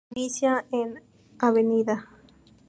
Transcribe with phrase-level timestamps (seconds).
[0.09, 0.95] Se inicia en
[1.37, 1.57] Av.